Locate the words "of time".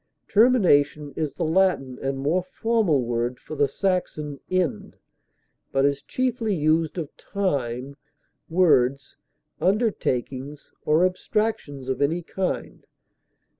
6.97-7.95